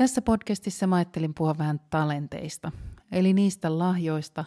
Tässä 0.00 0.22
podcastissa 0.22 0.86
mä 0.86 0.96
ajattelin 0.96 1.34
puhua 1.34 1.58
vähän 1.58 1.80
talenteista, 1.90 2.72
eli 3.12 3.32
niistä 3.32 3.78
lahjoista, 3.78 4.44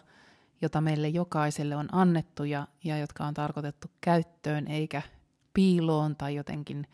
jota 0.62 0.81
meille 0.81 1.07
jokaiselle 1.07 1.76
on 1.76 1.89
annettu 1.91 2.43
ja, 2.43 2.67
ja 2.84 2.98
jotka 2.98 3.26
on 3.26 3.34
tarkoitettu 3.34 3.88
käyttöön 4.02 4.67
eikä 4.67 5.02
piiloon 5.53 6.16
tai 6.16 6.35
jotenkin 6.35 6.88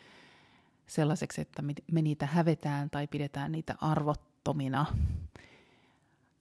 sellaiseksi, 0.87 1.41
että 1.41 1.61
me 1.91 2.01
niitä 2.01 2.25
hävetään 2.25 2.89
tai 2.89 3.07
pidetään 3.07 3.51
niitä 3.51 3.75
arvottomina. 3.81 4.85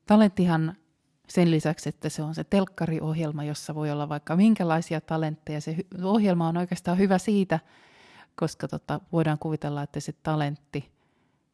Talenttihan 0.07 0.77
sen 1.29 1.51
lisäksi, 1.51 1.89
että 1.89 2.09
se 2.09 2.23
on 2.23 2.35
se 2.35 2.45
telkkariohjelma, 2.45 3.45
jossa 3.45 3.75
voi 3.75 3.91
olla 3.91 4.09
vaikka 4.09 4.37
minkälaisia 4.37 5.01
talentteja. 5.01 5.61
Se 5.61 5.77
ohjelma 6.03 6.49
on 6.49 6.57
oikeastaan 6.57 6.99
hyvä 6.99 7.19
siitä, 7.19 7.61
koska 8.35 8.69
tota, 8.69 9.01
voidaan 9.13 9.39
kuvitella, 9.39 9.83
että 9.83 10.01
se 10.01 10.13
talentti 10.13 10.98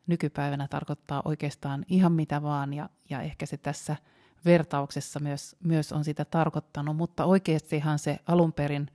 nykypäivänä 0.07 0.69
tarkoittaa 0.69 1.23
oikeastaan 1.25 1.85
ihan 1.89 2.13
mitä 2.13 2.43
vaan, 2.43 2.75
ja, 2.75 2.89
ja 3.11 3.23
ehkä 3.23 3.47
se 3.47 3.57
tässä 3.57 3.97
vertauksessa 4.45 5.21
myös, 5.21 5.57
myös 5.65 5.93
on 5.93 6.05
sitä 6.05 6.25
tarkoittanut, 6.25 6.97
mutta 6.97 7.25
oikeastihan 7.25 7.99
se 7.99 8.19
alun 8.27 8.53
perin 8.53 8.91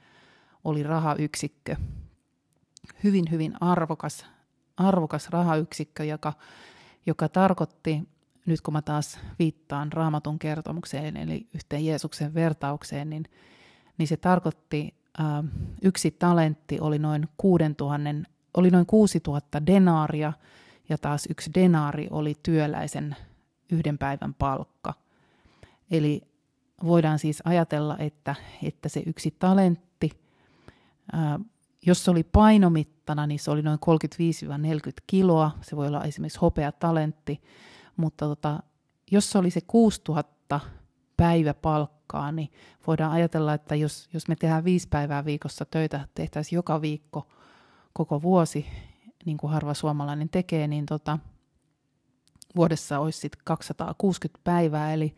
oli 0.63 0.83
rahayksikkö. 0.83 1.75
Hyvin, 3.03 3.31
hyvin 3.31 3.53
arvokas, 3.61 4.25
arvokas 4.77 5.29
rahayksikkö, 5.29 6.03
joka, 6.03 6.33
joka 7.05 7.29
tarkoitti 7.29 8.07
nyt 8.49 8.61
kun 8.61 8.73
mä 8.73 8.81
taas 8.81 9.19
viittaan 9.39 9.93
raamatun 9.93 10.39
kertomukseen, 10.39 11.17
eli 11.17 11.45
yhteen 11.55 11.85
Jeesuksen 11.85 12.33
vertaukseen, 12.33 13.09
niin, 13.09 13.25
niin 13.97 14.07
se 14.07 14.17
tarkoitti, 14.17 14.93
ää, 15.17 15.43
yksi 15.81 16.11
talentti 16.11 16.79
oli 16.79 16.99
noin, 16.99 17.27
6000, 17.37 18.29
oli 18.53 18.69
noin 18.69 18.85
6000 18.85 19.65
denaaria, 19.65 20.33
ja 20.89 20.97
taas 20.97 21.27
yksi 21.29 21.51
denaari 21.55 22.07
oli 22.11 22.35
työläisen 22.43 23.15
yhden 23.71 23.97
päivän 23.97 24.33
palkka. 24.33 24.93
Eli 25.91 26.21
voidaan 26.83 27.19
siis 27.19 27.41
ajatella, 27.45 27.97
että, 27.97 28.35
että 28.63 28.89
se 28.89 29.03
yksi 29.05 29.35
talentti, 29.39 30.09
ää, 31.11 31.39
jos 31.85 32.05
se 32.05 32.11
oli 32.11 32.23
painomittana, 32.23 33.27
niin 33.27 33.39
se 33.39 33.51
oli 33.51 33.61
noin 33.61 33.79
35-40 34.89 34.91
kiloa. 35.07 35.51
Se 35.61 35.75
voi 35.75 35.87
olla 35.87 36.03
esimerkiksi 36.03 36.39
hopea 36.39 36.71
talentti, 36.71 37.41
mutta 37.97 38.25
tota, 38.25 38.63
jos 39.11 39.31
se 39.31 39.37
oli 39.37 39.49
se 39.49 39.61
6000 39.61 40.59
päiväpalkkaa, 41.17 42.31
niin 42.31 42.51
voidaan 42.87 43.11
ajatella, 43.11 43.53
että 43.53 43.75
jos, 43.75 44.09
jos 44.13 44.27
me 44.27 44.35
tehdään 44.35 44.63
viisi 44.63 44.87
päivää 44.87 45.25
viikossa 45.25 45.65
töitä, 45.65 46.07
tehtäisiin 46.15 46.57
joka 46.57 46.81
viikko 46.81 47.27
koko 47.93 48.21
vuosi, 48.21 48.65
niin 49.29 49.37
kuin 49.37 49.53
harva 49.53 49.73
suomalainen 49.73 50.29
tekee, 50.29 50.67
niin 50.67 50.85
tota, 50.85 51.19
vuodessa 52.55 52.99
olisi 52.99 53.19
sitten 53.19 53.41
260 53.43 54.39
päivää, 54.43 54.93
eli, 54.93 55.15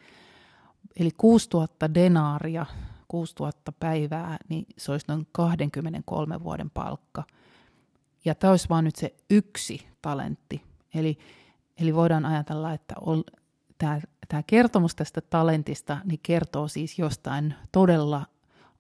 eli 1.00 1.12
6000 1.18 1.94
denaaria, 1.94 2.66
6000 3.08 3.72
päivää, 3.72 4.38
niin 4.50 4.66
se 4.78 4.92
olisi 4.92 5.06
noin 5.08 5.28
23 5.32 6.44
vuoden 6.44 6.70
palkka. 6.70 7.24
Ja 8.26 8.36
tämä 8.36 8.52
olisi 8.52 8.70
vain 8.70 8.86
nyt 8.86 8.96
se 8.96 9.16
yksi 9.30 9.88
talentti. 10.02 10.62
Eli 10.94 11.18
Eli 11.82 11.96
voidaan 11.96 12.26
ajatella, 12.26 12.74
että 12.74 12.96
tämä 14.28 14.44
kertomus 14.48 14.96
tästä 14.96 15.22
talentista 15.22 15.98
niin 16.04 16.20
kertoo 16.24 16.68
siis 16.68 17.00
jostain 17.00 17.54
todella 17.72 18.26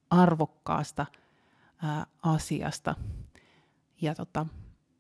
arvokkaasta 0.09 1.05
ää, 1.83 2.05
asiasta. 2.23 2.95
Ja 4.01 4.15
tota, 4.15 4.45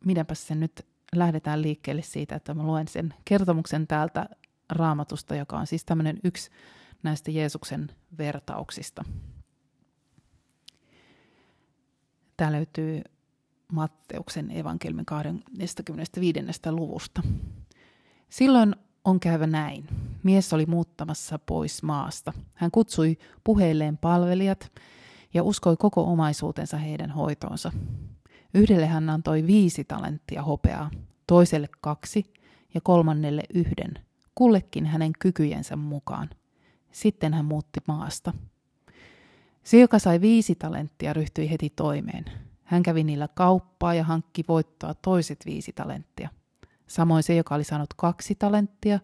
minäpä 0.05 0.35
sen 0.35 0.59
nyt 0.59 0.85
lähdetään 1.15 1.61
liikkeelle 1.61 2.01
siitä, 2.01 2.35
että 2.35 2.53
mä 2.53 2.63
luen 2.63 2.87
sen 2.87 3.13
kertomuksen 3.25 3.87
täältä 3.87 4.29
raamatusta, 4.69 5.35
joka 5.35 5.57
on 5.57 5.67
siis 5.67 5.85
tämmöinen 5.85 6.19
yksi 6.23 6.49
näistä 7.03 7.31
Jeesuksen 7.31 7.91
vertauksista. 8.17 9.03
Tämä 12.37 12.51
löytyy 12.51 13.01
Matteuksen 13.71 14.51
evankelmin 14.51 15.05
25. 15.05 16.39
luvusta. 16.71 17.21
Silloin 18.29 18.75
on 19.05 19.19
käyvä 19.19 19.47
näin. 19.47 19.87
Mies 20.23 20.53
oli 20.53 20.65
muuttamassa 20.65 21.39
pois 21.39 21.83
maasta. 21.83 22.33
Hän 22.55 22.71
kutsui 22.71 23.17
puheilleen 23.43 23.97
palvelijat 23.97 24.71
ja 25.33 25.43
uskoi 25.43 25.77
koko 25.77 26.03
omaisuutensa 26.03 26.77
heidän 26.77 27.11
hoitoonsa. 27.11 27.71
Yhdelle 28.53 28.87
hän 28.87 29.09
antoi 29.09 29.47
viisi 29.47 29.83
talenttia 29.83 30.43
hopeaa, 30.43 30.91
toiselle 31.27 31.69
kaksi 31.81 32.33
ja 32.73 32.81
kolmannelle 32.81 33.43
yhden, 33.53 33.93
kullekin 34.35 34.85
hänen 34.85 35.11
kykyjensä 35.19 35.75
mukaan. 35.75 36.29
Sitten 36.91 37.33
hän 37.33 37.45
muutti 37.45 37.79
maasta. 37.87 38.33
Se, 39.63 39.79
joka 39.79 39.99
sai 39.99 40.21
viisi 40.21 40.55
talenttia, 40.55 41.13
ryhtyi 41.13 41.51
heti 41.51 41.69
toimeen. 41.69 42.25
Hän 42.63 42.83
kävi 42.83 43.03
niillä 43.03 43.27
kauppaa 43.27 43.93
ja 43.93 44.03
hankki 44.03 44.43
voittoa 44.47 44.93
toiset 44.93 45.39
viisi 45.45 45.73
talenttia– 45.73 46.29
Samoin 46.91 47.23
se, 47.23 47.35
joka 47.35 47.55
oli 47.55 47.63
saanut 47.63 47.93
kaksi 47.93 48.35
talenttia, 48.35 48.99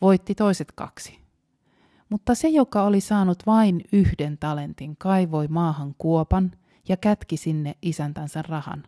voitti 0.00 0.34
toiset 0.34 0.72
kaksi. 0.72 1.18
Mutta 2.08 2.34
se, 2.34 2.48
joka 2.48 2.82
oli 2.82 3.00
saanut 3.00 3.42
vain 3.46 3.84
yhden 3.92 4.38
talentin, 4.38 4.96
kaivoi 4.96 5.48
maahan 5.48 5.94
kuopan 5.98 6.52
ja 6.90 6.96
kätki 6.96 7.36
sinne 7.36 7.74
isäntänsä 7.82 8.42
rahan. 8.42 8.82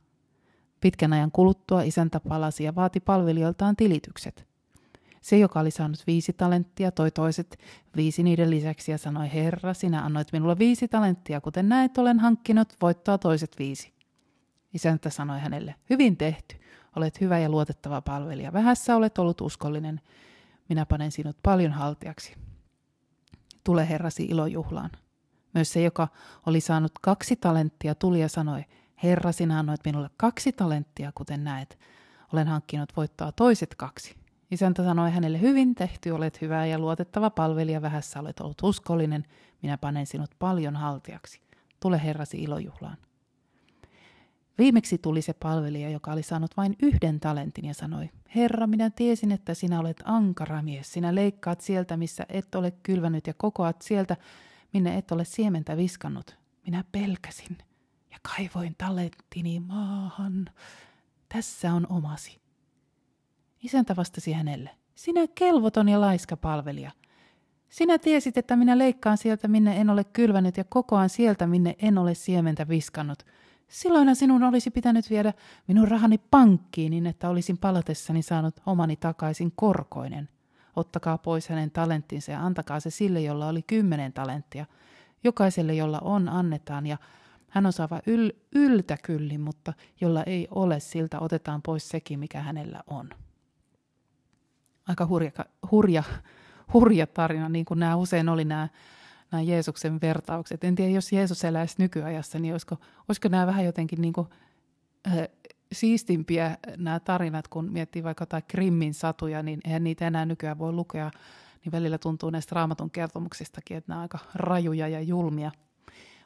Pitkän 0.81 1.13
ajan 1.13 1.33
kuluttua 1.33 1.83
isäntä 1.83 2.21
palasi 2.21 2.65
ja 2.65 2.75
vaati 2.75 3.01
palvelijoiltaan 3.01 3.77
tilitykset. 3.77 4.47
Se, 5.21 5.39
joka 5.39 5.61
oli 5.61 5.71
saanut 5.71 6.03
viisi 6.07 6.33
talenttia, 6.33 6.91
toi 6.91 7.11
toiset 7.11 7.59
viisi 7.97 8.23
niiden 8.23 8.51
lisäksi 8.51 8.91
ja 8.93 8.99
sanoi, 8.99 9.33
Herra, 9.33 9.75
sinä 9.75 10.05
annoit 10.05 10.33
minulle 10.33 10.59
viisi 10.59 10.89
talenttia, 10.89 11.41
kuten 11.41 11.69
näet, 11.69 11.99
olen 11.99 12.21
hankkinut 12.21 12.69
voittoa 12.83 13.19
toiset 13.19 13.59
viisi. 13.59 13.93
Isäntä 14.75 15.11
sanoi 15.11 15.41
hänelle, 15.41 15.75
hyvin 15.91 16.17
tehty, 16.17 16.63
Olet 16.97 17.21
hyvä 17.21 17.39
ja 17.39 17.49
luotettava 17.49 18.01
palvelija. 18.01 18.53
Vähässä 18.53 18.97
olet 18.97 19.19
ollut 19.19 19.41
uskollinen. 19.41 20.01
Minä 20.69 20.87
panen 20.87 21.13
sinut 21.13 21.37
paljon 21.43 21.73
haltiaksi. 21.73 22.35
Tule 23.65 23.89
herrasi 23.89 24.25
ilojuhlaan. 24.25 24.91
Myös 25.55 25.73
se, 25.73 25.83
joka 25.83 26.09
oli 26.47 26.61
saanut 26.61 26.93
kaksi 27.01 27.37
talenttia, 27.37 27.95
tuli 27.95 28.21
ja 28.21 28.29
sanoi, 28.29 28.65
Herra, 29.03 29.33
sinä 29.33 29.59
annoit 29.59 29.81
minulle 29.85 30.11
kaksi 30.17 30.53
talenttia, 30.53 31.13
kuten 31.15 31.45
näet. 31.45 31.79
Olen 32.33 32.49
hankkinut 32.49 32.97
voittoa 32.97 33.33
toiset 33.33 33.75
kaksi. 33.75 34.17
Isäntä 34.51 34.85
sanoi 34.85 35.11
hänelle, 35.11 35.41
hyvin 35.41 35.75
tehty, 35.75 36.11
olet 36.11 36.41
hyvä 36.41 36.67
ja 36.67 36.79
luotettava 36.79 37.31
palvelija, 37.31 37.83
vähässä 37.83 38.21
olet 38.21 38.41
ollut 38.41 38.63
uskollinen, 38.63 39.25
minä 39.63 39.79
panen 39.79 40.07
sinut 40.07 40.31
paljon 40.39 40.77
haltiaksi. 40.77 41.41
Tule 41.81 42.03
herrasi 42.05 42.43
ilojuhlaan. 42.43 42.97
Viimeksi 44.59 44.99
tuli 44.99 45.23
se 45.23 45.33
palvelija, 45.33 45.91
joka 45.91 46.13
oli 46.13 46.23
saanut 46.23 46.57
vain 46.57 46.77
yhden 46.83 47.21
talentin 47.21 47.65
ja 47.65 47.75
sanoi, 47.75 48.11
Herra, 48.35 48.67
minä 48.67 48.91
tiesin, 48.91 49.33
että 49.33 49.55
sinä 49.55 49.81
olet 49.81 50.03
ankara 50.05 50.63
mies. 50.63 50.93
Sinä 50.93 51.15
leikkaat 51.15 51.61
sieltä, 51.61 51.97
missä 51.97 52.27
et 52.29 52.55
ole 52.55 52.71
kylvänyt 52.83 53.27
ja 53.27 53.35
kokoat 53.35 53.83
sieltä, 53.83 54.17
minne 54.73 54.99
et 54.99 55.13
ole 55.13 55.25
siementä 55.25 55.77
viskannut. 55.77 56.37
Minä 56.67 56.85
pelkäsin 56.93 57.59
ja 58.11 58.19
kaivoin 58.23 58.75
talenttini 58.79 59.61
maahan. 59.61 60.51
Tässä 61.29 61.73
on 61.73 61.87
omasi. 61.91 62.41
Isäntä 63.63 63.97
vastasi 63.97 64.33
hänelle, 64.33 64.71
sinä 64.95 65.21
kelvoton 65.35 65.89
ja 65.89 66.01
laiska 66.01 66.37
palvelija. 66.37 66.91
Sinä 67.69 67.99
tiesit, 67.99 68.37
että 68.37 68.57
minä 68.57 68.79
leikkaan 68.79 69.19
sieltä, 69.19 69.49
minne 69.49 69.81
en 69.81 69.91
ole 69.91 70.05
kylvänyt 70.05 70.57
ja 70.57 70.65
kokoan 70.65 71.09
sieltä, 71.09 71.47
minne 71.47 71.77
en 71.79 71.99
ole 71.99 72.15
siementä 72.15 72.69
viskannut– 72.69 73.27
Silloinhan 73.73 74.17
sinun 74.17 74.43
olisi 74.43 74.71
pitänyt 74.71 75.11
viedä 75.11 75.33
minun 75.69 75.89
rahani 75.89 76.19
pankkiin 76.19 76.91
niin, 76.91 77.07
että 77.07 77.29
olisin 77.29 77.59
palatessani 77.59 78.23
saanut 78.23 78.61
omani 78.67 78.97
takaisin 78.97 79.53
korkoinen. 79.57 80.29
Ottakaa 80.77 81.19
pois 81.19 81.49
hänen 81.49 81.71
talenttinsa 81.71 82.33
ja 82.33 82.47
antakaa 82.47 82.81
se 82.81 82.91
sille, 82.91 83.21
jolla 83.21 83.49
oli 83.49 83.63
kymmenen 83.63 84.13
talenttia. 84.13 84.67
Jokaiselle, 85.25 85.75
jolla 85.75 85.99
on, 85.99 86.29
annetaan 86.29 86.87
ja 86.87 86.97
Hän 87.53 87.67
osaava 87.67 88.01
yl, 88.07 88.31
yltä 88.55 88.97
kyllin, 89.03 89.41
mutta 89.41 89.73
jolla 90.01 90.23
ei 90.23 90.49
ole, 90.51 90.81
siltä 90.81 91.21
otetaan 91.21 91.63
pois 91.63 91.89
sekin, 91.89 92.19
mikä 92.19 92.41
hänellä 92.41 92.83
on. 92.87 93.11
Aika 94.89 95.07
hurja, 95.07 95.31
hurja, 95.71 96.03
hurja 96.73 97.07
tarina, 97.07 97.49
niin 97.49 97.65
kuin 97.65 97.81
nämä 97.81 97.97
usein 97.97 98.29
oli 98.29 98.45
nämä, 98.45 98.69
nämä 99.33 99.43
Jeesuksen 99.43 100.01
vertaukset. 100.01 100.65
En 100.65 100.75
tiedä, 100.75 100.91
jos 100.91 101.13
Jeesus 101.13 101.45
eläisi 101.45 101.75
nykyajassa, 101.79 102.39
niin 102.39 102.55
olisiko, 102.55 102.77
olisiko 103.09 103.29
nämä 103.29 103.47
vähän 103.47 103.65
jotenkin 103.65 104.01
niin 104.01 104.13
kuin, 104.13 104.29
äh, 105.07 105.29
siistimpiä 105.73 106.59
nämä 106.77 107.01
tarinat, 107.01 107.49
kun 107.49 107.73
miettii 107.73 108.05
vaikka 108.05 108.23
jotain 108.23 108.45
Krimmin 108.49 108.95
satuja, 108.95 109.43
niin 109.43 109.61
eihän 109.65 109.85
niitä 109.85 110.07
enää 110.07 110.27
nykyään 110.27 110.59
voi 110.59 110.73
lukea, 110.73 111.11
niin 111.65 111.73
välillä 111.73 111.99
tuntuu 111.99 112.31
näistä 112.31 112.55
raamatun 112.55 112.91
kertomuksistakin, 112.91 113.77
että 113.77 113.93
nämä 113.93 113.99
on 113.99 114.03
aika 114.03 114.19
rajuja 114.35 114.89
ja 114.89 115.01
julmia. 115.01 115.53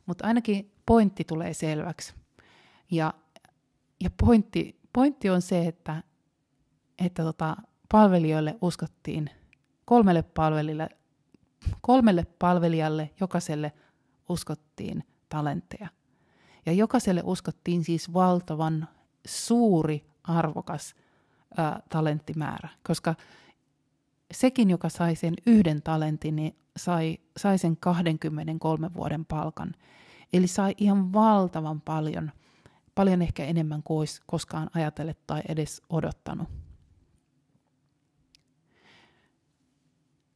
Mutta 0.07 0.27
ainakin 0.27 0.73
pointti 0.87 1.25
tulee 1.25 1.55
selväksi. 1.55 2.15
Ja, 2.91 3.15
ja 4.01 4.11
pointti, 4.25 4.81
pointti 4.93 5.31
on 5.31 5.43
se, 5.43 5.67
että, 5.67 6.03
että 7.05 7.23
tota, 7.23 7.57
palvelijoille 7.93 8.57
uskottiin, 8.61 9.31
kolmelle 9.85 10.23
palvelijalle, 10.23 10.89
kolmelle 11.81 12.27
palvelijalle 12.39 13.11
jokaiselle 13.21 13.73
uskottiin 14.29 15.05
talentteja. 15.29 15.89
Ja 16.67 16.73
jokaiselle 16.73 17.23
uskottiin 17.25 17.85
siis 17.85 18.13
valtavan 18.13 18.89
suuri, 19.27 20.07
arvokas 20.25 20.95
ää, 21.57 21.83
talenttimäärä, 21.89 22.69
koska 22.87 23.15
sekin, 24.33 24.71
joka 24.71 24.89
sai 24.89 25.17
sen 25.17 25.35
yhden 25.47 25.83
talentin, 25.83 26.37
niin 26.37 26.57
sai, 26.77 27.19
sai 27.37 27.59
sen 27.59 27.77
23 27.77 28.95
vuoden 28.95 29.25
palkan. 29.25 29.75
Eli 30.33 30.47
sai 30.47 30.75
ihan 30.79 31.13
valtavan 31.13 31.81
paljon, 31.81 32.33
paljon 32.95 33.23
ehkä 33.23 33.45
enemmän 33.45 33.83
kuin 33.83 33.99
olisi 33.99 34.21
koskaan 34.27 34.71
ajatellut 34.75 35.27
tai 35.27 35.43
edes 35.49 35.83
odottanut. 35.91 36.49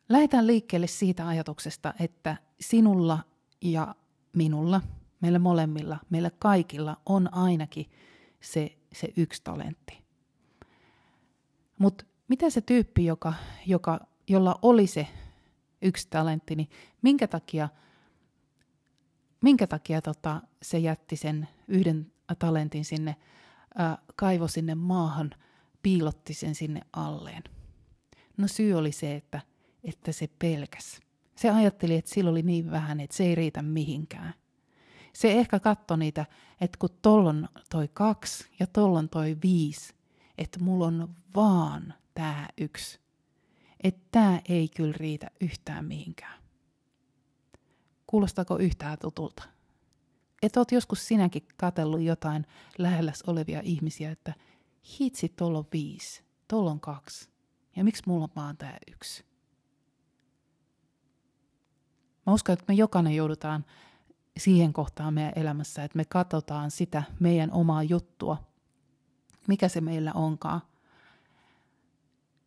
Lähdetään 0.09 0.47
liikkeelle 0.47 0.87
siitä 0.87 1.29
ajatuksesta, 1.29 1.95
että 2.01 2.37
sinulla 2.61 3.19
ja 3.61 3.95
minulla, 4.37 4.81
meillä 5.21 5.39
molemmilla, 5.39 5.99
meillä 6.11 6.31
kaikilla 6.39 6.97
on 7.07 7.35
ainakin 7.35 7.87
se, 8.41 8.77
se 8.93 9.09
yksi 9.17 9.41
talentti. 9.45 10.05
Mutta 11.79 12.05
mitä 12.29 12.51
se 12.51 12.61
tyyppi, 12.61 13.05
joka, 13.05 13.35
joka, 13.67 14.01
jolla 14.29 14.59
oli 14.63 14.87
se 14.87 15.07
yksi 15.83 16.07
talentti, 16.11 16.57
niin 16.57 16.69
minkä 17.03 17.29
takia, 17.29 17.69
minkä 19.41 19.67
takia 19.67 20.03
tota, 20.03 20.43
se 20.63 20.79
jätti 20.79 21.17
sen 21.17 21.49
yhden 21.69 22.13
talentin 22.39 22.85
sinne, 22.85 23.17
ää, 23.75 23.99
kaivo 24.17 24.49
sinne 24.49 24.75
maahan, 24.75 25.31
piilotti 25.83 26.35
sen 26.35 26.55
sinne 26.55 26.81
alleen? 26.93 27.45
No 28.37 28.49
syy 28.49 28.75
oli 28.75 28.93
se, 28.93 29.17
että, 29.17 29.41
että 29.85 30.13
se 30.13 30.29
pelkäs. 30.39 31.01
Se 31.37 31.51
ajatteli, 31.51 31.95
että 31.95 32.11
sillä 32.11 32.31
oli 32.31 32.43
niin 32.43 32.71
vähän, 32.71 33.01
että 33.01 33.17
se 33.17 33.25
ei 33.25 33.35
riitä 33.35 33.63
mihinkään. 33.63 34.35
Se 35.12 35.33
ehkä 35.33 35.61
katsoi 35.61 35.99
niitä, 35.99 36.27
että 36.61 36.79
kun 36.79 36.91
tollon 37.03 37.49
toi 37.71 37.89
kaksi 37.93 38.51
ja 38.61 38.67
tollon 38.67 39.09
toi 39.09 39.37
viisi, 39.43 39.95
että 40.39 40.61
mulla 40.61 40.87
on 40.87 41.15
vaan 41.35 41.95
tämä 42.15 42.49
yksi. 42.59 43.01
Että 43.85 44.03
tämä 44.11 44.41
ei 44.49 44.69
kyllä 44.69 44.95
riitä 44.97 45.31
yhtään 45.41 45.85
mihinkään. 45.85 46.43
Kuulostaako 48.07 48.59
yhtään 48.59 48.99
tutulta? 48.99 49.43
Että 50.43 50.61
oot 50.61 50.73
joskus 50.73 51.07
sinäkin 51.07 51.49
katellut 51.56 52.01
jotain 52.01 52.47
lähelläs 52.79 53.23
olevia 53.27 53.61
ihmisiä, 53.65 54.11
että 54.11 54.35
hitsi, 55.01 55.29
tuolla 55.29 55.59
on 55.59 55.67
viisi, 55.73 56.23
tuolla 56.49 56.71
on 56.71 56.81
kaksi. 56.81 57.31
Ja 57.77 57.85
miksi 57.85 58.03
mulla 58.06 58.25
on 58.25 58.31
vaan 58.37 58.56
tämä 58.56 58.77
yksi? 58.93 59.25
Mä 62.27 62.33
uskon, 62.33 62.53
että 62.53 62.65
me 62.69 62.75
jokainen 62.75 63.17
joudutaan 63.17 63.65
siihen 64.38 64.73
kohtaan 64.73 65.15
meidän 65.15 65.32
elämässä, 65.37 65.85
että 65.85 65.97
me 65.97 66.05
katsotaan 66.05 66.71
sitä 66.71 67.03
meidän 67.21 67.53
omaa 67.53 67.82
juttua, 67.82 68.37
mikä 69.47 69.69
se 69.69 69.81
meillä 69.81 70.12
onkaan. 70.12 70.61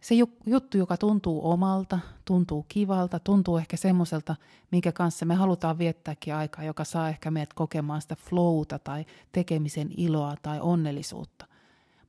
Se 0.02 0.16
juttu, 0.46 0.78
joka 0.78 0.98
tuntuu 0.98 1.52
omalta, 1.52 2.00
tuntuu 2.26 2.66
kivalta, 2.68 3.20
tuntuu 3.20 3.58
ehkä 3.58 3.78
semmoiselta, 3.78 4.36
minkä 4.72 4.92
kanssa 4.92 5.26
me 5.26 5.36
halutaan 5.36 5.78
viettääkin 5.78 6.36
aikaa, 6.36 6.64
joka 6.64 6.84
saa 6.84 7.10
ehkä 7.10 7.32
meidät 7.32 7.54
kokemaan 7.54 8.02
sitä 8.02 8.16
flowta 8.16 8.80
tai 8.80 9.06
tekemisen 9.32 9.90
iloa 9.98 10.36
tai 10.42 10.60
onnellisuutta. 10.62 11.48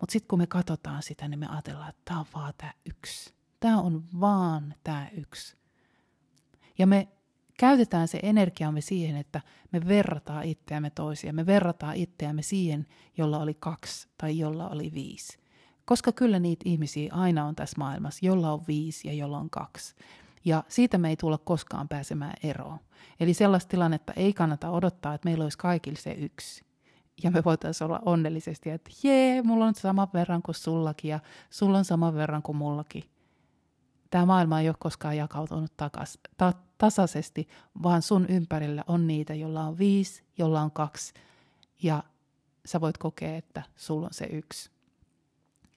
Mutta 0.00 0.12
sitten 0.12 0.28
kun 0.28 0.38
me 0.38 0.46
katsotaan 0.46 1.02
sitä, 1.02 1.28
niin 1.28 1.38
me 1.38 1.46
ajatellaan, 1.46 1.88
että 1.88 2.02
tämä 2.04 2.20
on 2.20 2.26
vaan 2.34 2.54
tämä 2.58 2.72
yksi. 2.86 3.34
Tämä 3.60 3.80
on 3.80 4.04
vaan 4.20 4.74
tämä 4.84 5.08
yksi. 5.12 5.56
Ja 6.78 6.86
me 6.86 7.08
käytetään 7.58 8.08
se 8.08 8.20
energiamme 8.22 8.80
siihen, 8.80 9.16
että 9.16 9.40
me 9.72 9.88
verrataan 9.88 10.44
itseämme 10.44 10.90
toisiaan. 10.90 11.36
Me 11.36 11.46
verrataan 11.46 11.96
itseämme 11.96 12.42
siihen, 12.42 12.86
jolla 13.16 13.38
oli 13.38 13.54
kaksi 13.54 14.08
tai 14.18 14.38
jolla 14.38 14.68
oli 14.68 14.92
viisi. 14.94 15.38
Koska 15.84 16.12
kyllä 16.12 16.38
niitä 16.38 16.62
ihmisiä 16.68 17.14
aina 17.14 17.44
on 17.46 17.56
tässä 17.56 17.76
maailmassa, 17.78 18.26
jolla 18.26 18.52
on 18.52 18.62
viisi 18.68 19.08
ja 19.08 19.14
jolla 19.14 19.38
on 19.38 19.50
kaksi. 19.50 19.94
Ja 20.44 20.64
siitä 20.68 20.98
me 20.98 21.08
ei 21.08 21.16
tulla 21.16 21.38
koskaan 21.38 21.88
pääsemään 21.88 22.34
eroon. 22.42 22.78
Eli 23.20 23.34
sellaista 23.34 23.70
tilannetta 23.70 24.12
ei 24.16 24.32
kannata 24.32 24.70
odottaa, 24.70 25.14
että 25.14 25.28
meillä 25.28 25.44
olisi 25.44 25.58
kaikille 25.58 25.98
se 25.98 26.12
yksi. 26.12 26.64
Ja 27.22 27.30
me 27.30 27.44
voitaisiin 27.44 27.86
olla 27.86 28.00
onnellisesti, 28.04 28.70
että 28.70 28.90
jee, 29.02 29.42
mulla 29.42 29.66
on 29.66 29.74
sama 29.74 30.08
verran 30.14 30.42
kuin 30.42 30.54
sullakin 30.54 31.08
ja 31.08 31.20
sulla 31.50 31.78
on 31.78 31.84
sama 31.84 32.14
verran 32.14 32.42
kuin 32.42 32.56
mullakin 32.56 33.04
tämä 34.14 34.26
maailma 34.26 34.60
ei 34.60 34.68
ole 34.68 34.76
koskaan 34.78 35.16
jakautunut 35.16 35.76
takas, 35.76 36.18
ta, 36.36 36.52
tasaisesti, 36.78 37.48
vaan 37.82 38.02
sun 38.02 38.26
ympärillä 38.28 38.84
on 38.86 39.06
niitä, 39.06 39.34
jolla 39.34 39.64
on 39.64 39.78
viisi, 39.78 40.24
jolla 40.38 40.60
on 40.60 40.70
kaksi, 40.70 41.14
ja 41.82 42.02
sä 42.66 42.80
voit 42.80 42.98
kokea, 42.98 43.36
että 43.36 43.62
sulla 43.76 44.06
on 44.06 44.14
se 44.14 44.24
yksi. 44.24 44.70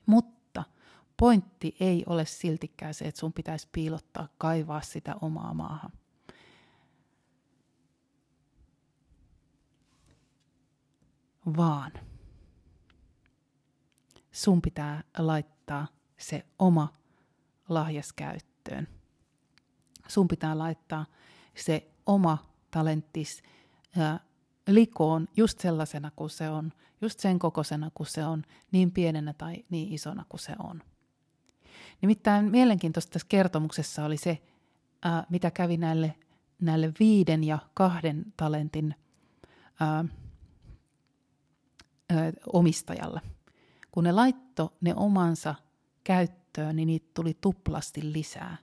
Mutta 0.05 0.63
pointti 1.17 1.75
ei 1.79 2.03
ole 2.05 2.25
siltikään 2.25 2.93
se, 2.93 3.05
että 3.05 3.19
sun 3.19 3.33
pitäisi 3.33 3.67
piilottaa, 3.71 4.27
kaivaa 4.37 4.81
sitä 4.81 5.15
omaa 5.21 5.53
maahan. 5.53 5.91
Vaan 11.57 11.91
sun 14.31 14.61
pitää 14.61 15.03
laittaa 15.17 15.87
se 16.17 16.45
oma 16.59 16.93
lahjas 17.69 18.13
käyttöön. 18.13 18.87
Sun 20.07 20.27
pitää 20.27 20.57
laittaa 20.57 21.05
se 21.55 21.91
oma 22.05 22.37
talenttis 22.71 23.43
likoon 24.67 25.27
just 25.37 25.59
sellaisena 25.59 26.11
kuin 26.15 26.29
se 26.29 26.49
on, 26.49 26.73
just 27.01 27.19
sen 27.19 27.39
kokoisena 27.39 27.91
kuin 27.93 28.07
se 28.07 28.25
on, 28.25 28.43
niin 28.71 28.91
pienenä 28.91 29.33
tai 29.33 29.65
niin 29.69 29.93
isona 29.93 30.25
kuin 30.29 30.39
se 30.39 30.55
on. 30.59 30.83
Nimittäin 32.01 32.45
mielenkiintoista 32.45 33.11
tässä 33.11 33.25
kertomuksessa 33.29 34.05
oli 34.05 34.17
se, 34.17 34.41
ää, 35.01 35.23
mitä 35.29 35.51
kävi 35.51 35.77
näille, 35.77 36.15
näille 36.61 36.93
viiden 36.99 37.43
ja 37.43 37.59
kahden 37.73 38.33
talentin 38.37 38.95
ää, 39.79 40.05
ää, 42.09 42.31
omistajalle. 42.53 43.21
Kun 43.91 44.03
ne 44.03 44.11
laitto 44.11 44.73
ne 44.81 44.93
omansa 44.95 45.55
käyttöön, 46.07 46.75
niin 46.75 46.87
niitä 46.87 47.07
tuli 47.13 47.37
tuplasti 47.41 48.13
lisää. 48.13 48.57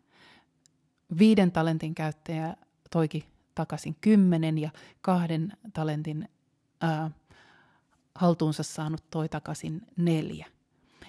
Viiden 1.18 1.52
talentin 1.52 1.94
käyttäjä 1.94 2.56
toiki 2.90 3.28
takaisin 3.54 3.96
kymmenen 4.00 4.58
ja 4.58 4.70
kahden 5.00 5.52
talentin 5.72 6.28
ää, 6.80 7.10
haltuunsa 8.14 8.62
saanut 8.62 9.10
toi 9.10 9.28
takaisin 9.28 9.82
neljä. 9.96 10.46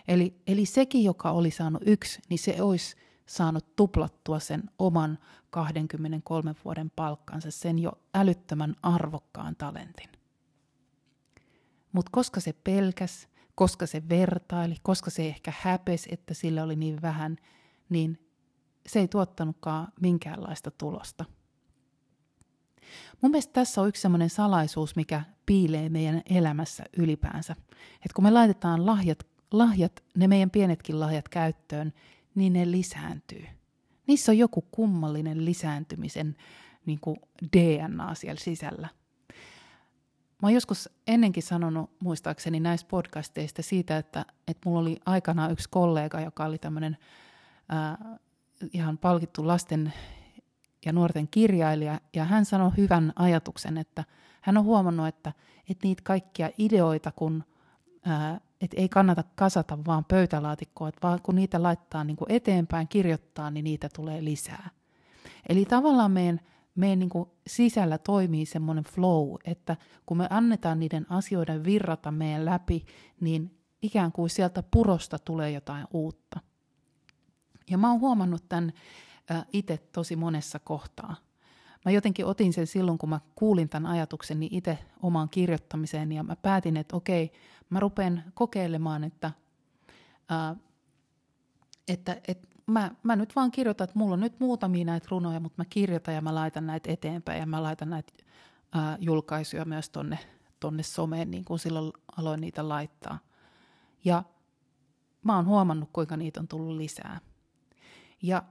Eli, 0.07 0.41
eli 0.47 0.65
sekin, 0.65 1.03
joka 1.03 1.31
oli 1.31 1.51
saanut 1.51 1.81
yksi, 1.85 2.19
niin 2.29 2.39
se 2.39 2.61
olisi 2.61 2.95
saanut 3.25 3.75
tuplattua 3.75 4.39
sen 4.39 4.63
oman 4.79 5.19
23 5.49 6.55
vuoden 6.65 6.91
palkkansa, 6.95 7.51
sen 7.51 7.79
jo 7.79 7.91
älyttömän 8.13 8.75
arvokkaan 8.83 9.55
talentin. 9.55 10.09
Mutta 11.91 12.09
koska 12.11 12.39
se 12.39 12.53
pelkäs, 12.53 13.27
koska 13.55 13.85
se 13.85 14.09
vertaili, 14.09 14.75
koska 14.83 15.09
se 15.09 15.27
ehkä 15.27 15.53
häpesi, 15.59 16.09
että 16.11 16.33
sillä 16.33 16.63
oli 16.63 16.75
niin 16.75 17.01
vähän, 17.01 17.37
niin 17.89 18.19
se 18.87 18.99
ei 18.99 19.07
tuottanutkaan 19.07 19.87
minkäänlaista 20.01 20.71
tulosta. 20.71 21.25
Mun 23.21 23.31
mielestä 23.31 23.53
tässä 23.53 23.81
on 23.81 23.87
yksi 23.87 24.01
sellainen 24.01 24.29
salaisuus, 24.29 24.95
mikä 24.95 25.21
piilee 25.45 25.89
meidän 25.89 26.21
elämässä 26.29 26.83
ylipäänsä. 26.97 27.55
Että 27.95 28.15
kun 28.15 28.23
me 28.23 28.31
laitetaan 28.31 28.85
lahjat, 28.85 29.27
lahjat, 29.51 30.03
ne 30.15 30.27
meidän 30.27 30.49
pienetkin 30.49 30.99
lahjat 30.99 31.29
käyttöön, 31.29 31.93
niin 32.35 32.53
ne 32.53 32.71
lisääntyy. 32.71 33.45
Niissä 34.07 34.31
on 34.31 34.37
joku 34.37 34.61
kummallinen 34.61 35.45
lisääntymisen 35.45 36.35
niin 36.85 36.99
kuin 37.01 37.17
DNA 37.57 38.15
siellä 38.15 38.39
sisällä. 38.39 38.89
Mä 40.41 40.47
oon 40.47 40.53
joskus 40.53 40.89
ennenkin 41.07 41.43
sanonut 41.43 41.89
muistaakseni 41.99 42.59
näistä 42.59 42.89
podcasteista 42.89 43.61
siitä, 43.61 43.97
että, 43.97 44.25
että 44.47 44.69
mulla 44.69 44.79
oli 44.81 44.97
aikanaan 45.05 45.51
yksi 45.51 45.69
kollega, 45.69 46.21
joka 46.21 46.45
oli 46.45 46.57
tämmöinen 46.57 46.97
ihan 48.73 48.97
palkittu 48.97 49.47
lasten 49.47 49.93
ja 50.85 50.93
nuorten 50.93 51.27
kirjailija, 51.27 51.99
ja 52.13 52.25
hän 52.25 52.45
sanoi 52.45 52.71
hyvän 52.77 53.13
ajatuksen, 53.15 53.77
että 53.77 54.03
hän 54.41 54.57
on 54.57 54.63
huomannut, 54.63 55.07
että, 55.07 55.33
että 55.69 55.87
niitä 55.87 56.01
kaikkia 56.05 56.49
ideoita, 56.57 57.11
kun 57.11 57.43
ää, 58.05 58.39
et 58.61 58.71
ei 58.73 58.89
kannata 58.89 59.23
kasata 59.35 59.77
vaan 59.85 60.05
pöytälaatikkoa, 60.05 60.87
että 60.89 61.07
vaan 61.07 61.21
kun 61.21 61.35
niitä 61.35 61.63
laittaa 61.63 62.03
niin 62.03 62.17
kuin 62.17 62.31
eteenpäin, 62.31 62.87
kirjoittaa, 62.87 63.51
niin 63.51 63.63
niitä 63.63 63.89
tulee 63.95 64.23
lisää. 64.23 64.69
Eli 65.49 65.65
tavallaan 65.65 66.11
meidän, 66.11 66.41
meidän 66.75 66.99
niin 66.99 67.09
kuin 67.09 67.29
sisällä 67.47 67.97
toimii 67.97 68.45
semmoinen 68.45 68.83
flow, 68.83 69.35
että 69.45 69.77
kun 70.05 70.17
me 70.17 70.27
annetaan 70.29 70.79
niiden 70.79 71.05
asioiden 71.09 71.63
virrata 71.63 72.11
meidän 72.11 72.45
läpi, 72.45 72.85
niin 73.21 73.59
ikään 73.81 74.11
kuin 74.11 74.29
sieltä 74.29 74.63
purosta 74.71 75.19
tulee 75.19 75.51
jotain 75.51 75.87
uutta. 75.93 76.39
Ja 77.69 77.77
mä 77.77 77.91
oon 77.91 77.99
huomannut 77.99 78.49
tämän 78.49 78.73
itse 79.53 79.77
tosi 79.77 80.15
monessa 80.15 80.59
kohtaa. 80.59 81.15
Mä 81.85 81.91
jotenkin 81.91 82.25
otin 82.25 82.53
sen 82.53 82.67
silloin, 82.67 82.97
kun 82.97 83.09
mä 83.09 83.19
kuulin 83.35 83.69
tämän 83.69 83.91
ajatuksen 83.91 84.39
niin 84.39 84.53
itse 84.53 84.77
omaan 85.01 85.29
kirjoittamiseen 85.29 86.11
ja 86.11 86.23
mä 86.23 86.35
päätin, 86.35 86.77
että 86.77 86.95
okei, 86.95 87.31
mä 87.69 87.79
rupean 87.79 88.23
kokeilemaan, 88.33 89.03
että, 89.03 89.31
ää, 90.29 90.55
että, 91.87 92.21
että 92.27 92.47
mä, 92.67 92.91
mä 93.03 93.15
nyt 93.15 93.35
vaan 93.35 93.51
kirjoitan, 93.51 93.85
että 93.85 93.99
mulla 93.99 94.13
on 94.13 94.19
nyt 94.19 94.39
muutamia 94.39 94.85
näitä 94.85 95.07
runoja, 95.11 95.39
mutta 95.39 95.61
mä 95.61 95.65
kirjoitan 95.69 96.15
ja 96.15 96.21
mä 96.21 96.35
laitan 96.35 96.67
näitä 96.67 96.91
eteenpäin 96.91 97.39
ja 97.39 97.45
mä 97.45 97.63
laitan 97.63 97.89
näitä 97.89 98.13
ää, 98.71 98.97
julkaisuja 98.99 99.65
myös 99.65 99.89
tonne, 99.89 100.19
tonne 100.59 100.83
someen, 100.83 101.31
niin 101.31 101.45
kuin 101.45 101.59
silloin 101.59 101.93
aloin 102.17 102.41
niitä 102.41 102.69
laittaa. 102.69 103.19
Ja 104.05 104.23
mä 105.23 105.35
oon 105.35 105.45
huomannut, 105.45 105.89
kuinka 105.93 106.17
niitä 106.17 106.39
on 106.39 106.47
tullut 106.47 106.75
lisää. 106.75 107.19
Ja 108.21 108.43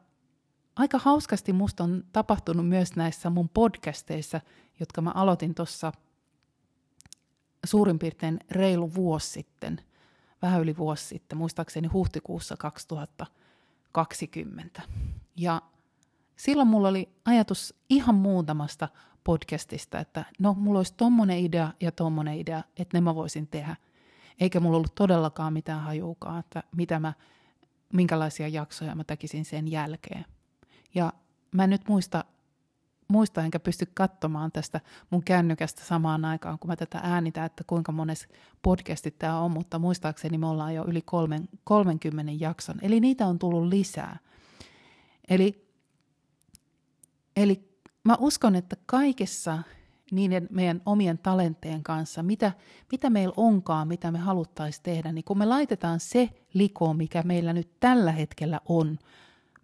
aika 0.77 0.99
hauskasti 0.99 1.53
musta 1.53 1.85
on 1.85 2.05
tapahtunut 2.13 2.69
myös 2.69 2.97
näissä 2.97 3.31
mun 3.31 3.49
podcasteissa, 3.49 4.41
jotka 4.81 5.01
mä 5.01 5.11
aloitin 5.11 5.55
tuossa 5.55 5.93
suurin 7.67 7.99
piirtein 7.99 8.41
reilu 8.51 8.95
vuosi 8.95 9.31
sitten, 9.31 9.81
vähän 10.43 10.61
yli 10.61 10.77
vuosi 10.77 11.05
sitten, 11.05 11.39
muistaakseni 11.39 11.89
huhtikuussa 11.89 12.57
2020. 13.95 14.83
Ja 15.37 15.63
silloin 16.37 16.69
mulla 16.69 16.89
oli 16.89 17.09
ajatus 17.25 17.75
ihan 17.91 18.15
muutamasta 18.15 18.89
podcastista, 19.25 19.99
että 19.99 20.25
no, 20.39 20.55
mulla 20.55 20.79
olisi 20.79 20.95
tommonen 20.97 21.39
idea 21.39 21.73
ja 21.81 21.93
tommonen 21.93 22.39
idea, 22.39 22.63
että 22.77 22.97
ne 22.97 23.01
mä 23.01 23.15
voisin 23.15 23.47
tehdä. 23.47 23.77
Eikä 24.41 24.61
mulla 24.61 24.77
ollut 24.77 24.95
todellakaan 24.95 25.53
mitään 25.53 25.81
hajuukaan, 25.81 26.41
että 26.41 26.63
mitä 26.77 27.01
mä, 27.01 27.13
minkälaisia 27.93 28.49
jaksoja 28.49 28.95
mä 28.95 29.05
tekisin 29.05 29.45
sen 29.45 29.71
jälkeen. 29.71 30.25
Ja 30.95 31.13
mä 31.53 31.65
en 31.65 31.71
nyt 31.71 31.89
muista, 31.89 32.25
muista 33.09 33.45
enkä 33.45 33.61
pysty 33.61 33.87
katsomaan 33.95 34.53
tästä 34.53 34.81
mun 35.11 35.25
kännykästä 35.25 35.85
samaan 35.85 36.25
aikaan, 36.25 36.59
kun 36.59 36.69
mä 36.69 36.77
tätä 36.77 37.01
äänitän, 37.03 37.47
että 37.47 37.65
kuinka 37.67 37.93
mones 37.93 38.29
podcasti 38.63 39.11
tämä 39.11 39.41
on, 39.41 39.51
mutta 39.51 39.79
muistaakseni 39.79 40.39
me 40.39 40.47
ollaan 40.47 40.75
jo 40.75 40.85
yli 40.89 41.03
kolmen, 41.03 41.49
30 41.65 42.33
jakson. 42.39 42.77
Eli 42.83 43.01
niitä 43.01 43.27
on 43.27 43.39
tullut 43.39 43.69
lisää. 43.69 44.19
Eli, 45.29 45.69
eli 47.37 47.79
mä 48.05 48.17
uskon, 48.19 48.55
että 48.55 48.77
kaikessa 48.87 49.59
niiden 50.11 50.49
meidän 50.51 50.83
omien 50.87 51.19
talenteen 51.19 51.83
kanssa, 51.83 52.23
mitä, 52.23 52.53
mitä 52.93 53.11
meillä 53.11 53.35
onkaan, 53.37 53.89
mitä 53.89 54.11
me 54.11 54.19
haluttaisiin 54.19 54.83
tehdä, 54.83 55.13
niin 55.13 55.25
kun 55.25 55.39
me 55.39 55.47
laitetaan 55.47 56.01
se 56.01 56.31
liko, 56.55 56.95
mikä 56.95 57.23
meillä 57.23 57.53
nyt 57.53 57.71
tällä 57.81 58.13
hetkellä 58.13 58.61
on 58.69 58.99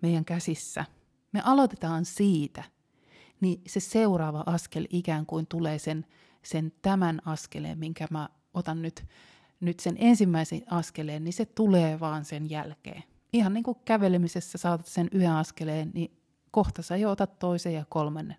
meidän 0.03 0.25
käsissä– 0.25 0.85
me 1.33 1.43
aloitetaan 1.45 2.05
siitä, 2.05 2.65
niin 3.41 3.63
se 3.67 3.81
seuraava 3.81 4.43
askel 4.47 4.87
ikään 4.91 5.27
kuin 5.27 5.47
tulee 5.47 5.79
sen, 5.79 6.07
sen 6.43 6.73
tämän 6.83 7.21
askeleen, 7.25 7.79
minkä 7.79 8.07
mä 8.11 8.29
otan 8.55 8.83
nyt, 8.83 9.05
nyt 9.61 9.81
sen 9.81 9.95
ensimmäisen 9.99 10.63
askeleen, 10.67 11.25
niin 11.25 11.33
se 11.33 11.45
tulee 11.45 12.01
vaan 12.01 12.25
sen 12.25 12.51
jälkeen. 12.51 13.03
Ihan 13.33 13.55
niin 13.55 13.65
kuin 13.65 13.79
kävelemisessä 13.85 14.59
saatat 14.59 14.87
sen 14.87 15.09
yhden 15.13 15.33
askeleen, 15.33 15.91
niin 15.95 16.17
kohta 16.51 16.83
sä 16.83 16.97
jo 16.97 17.11
otat 17.11 17.39
toisen 17.39 17.75
ja 17.75 17.85
kolmannen. 17.89 18.37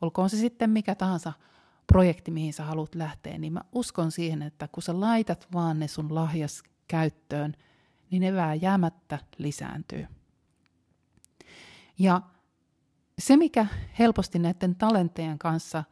Olkoon 0.00 0.30
se 0.30 0.36
sitten 0.36 0.70
mikä 0.70 0.94
tahansa 0.94 1.32
projekti, 1.86 2.30
mihin 2.30 2.52
sä 2.52 2.64
haluat 2.64 2.94
lähteä, 2.94 3.38
niin 3.38 3.52
mä 3.52 3.60
uskon 3.72 4.12
siihen, 4.12 4.42
että 4.42 4.68
kun 4.68 4.82
sä 4.82 5.00
laitat 5.00 5.46
vaan 5.52 5.78
ne 5.78 5.88
sun 5.88 6.14
lahjas 6.14 6.62
käyttöön, 6.88 7.54
niin 8.10 8.20
ne 8.20 8.34
vääjäämättä 8.34 9.18
lisääntyy. 9.38 10.06
Ja 11.98 12.22
se, 13.20 13.36
mikä 13.36 13.66
helposti 13.98 14.38
näiden 14.38 14.74
talenttien 14.74 15.38
kanssa 15.38 15.84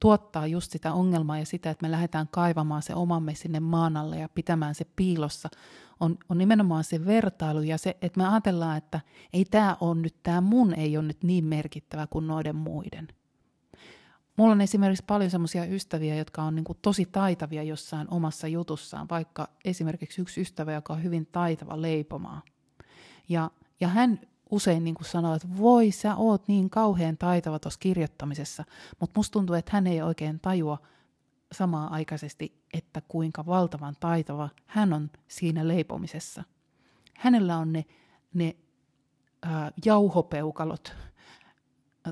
tuottaa 0.00 0.46
just 0.46 0.72
sitä 0.72 0.92
ongelmaa 0.92 1.38
ja 1.38 1.46
sitä, 1.46 1.70
että 1.70 1.86
me 1.86 1.90
lähdetään 1.90 2.28
kaivamaan 2.30 2.82
se 2.82 2.94
omamme 2.94 3.34
sinne 3.34 3.60
maan 3.60 3.96
alle 3.96 4.18
ja 4.18 4.28
pitämään 4.28 4.74
se 4.74 4.86
piilossa, 4.96 5.48
on, 6.00 6.18
on 6.28 6.38
nimenomaan 6.38 6.84
se 6.84 7.06
vertailu 7.06 7.62
ja 7.62 7.78
se, 7.78 7.96
että 8.02 8.20
me 8.20 8.28
ajatellaan, 8.28 8.78
että 8.78 9.00
ei 9.32 9.44
tämä 9.44 9.76
on 9.80 10.02
nyt, 10.02 10.14
tämä 10.22 10.40
mun 10.40 10.74
ei 10.74 10.96
ole 10.96 11.06
nyt 11.06 11.24
niin 11.24 11.44
merkittävä 11.44 12.06
kuin 12.06 12.26
noiden 12.26 12.56
muiden. 12.56 13.08
Mulla 14.36 14.52
on 14.52 14.60
esimerkiksi 14.60 15.04
paljon 15.06 15.30
semmoisia 15.30 15.64
ystäviä, 15.64 16.16
jotka 16.16 16.42
on 16.42 16.54
niin 16.54 16.64
tosi 16.82 17.06
taitavia 17.12 17.62
jossain 17.62 18.06
omassa 18.10 18.48
jutussaan, 18.48 19.06
vaikka 19.10 19.48
esimerkiksi 19.64 20.20
yksi 20.20 20.40
ystävä, 20.40 20.72
joka 20.72 20.92
on 20.92 21.02
hyvin 21.02 21.26
taitava 21.26 21.82
leipomaan. 21.82 22.42
Ja, 23.28 23.50
ja 23.80 23.88
hän 23.88 24.20
usein 24.50 24.84
niin 24.84 24.94
kuin 24.94 25.06
sanoo, 25.06 25.34
että 25.34 25.48
voi 25.58 25.90
sä 25.90 26.16
oot 26.16 26.48
niin 26.48 26.70
kauhean 26.70 27.18
taitava 27.18 27.58
tuossa 27.58 27.80
kirjoittamisessa, 27.80 28.64
mutta 29.00 29.18
musta 29.18 29.32
tuntuu, 29.32 29.56
että 29.56 29.70
hän 29.74 29.86
ei 29.86 30.02
oikein 30.02 30.40
tajua 30.40 30.78
samaa 31.52 31.90
aikaisesti, 31.90 32.64
että 32.72 33.02
kuinka 33.08 33.46
valtavan 33.46 33.94
taitava 34.00 34.48
hän 34.66 34.92
on 34.92 35.10
siinä 35.28 35.68
leipomisessa. 35.68 36.44
Hänellä 37.16 37.56
on 37.56 37.72
ne, 37.72 37.84
ne 38.34 38.56
ää, 39.42 39.72
jauhopeukalot, 39.84 40.94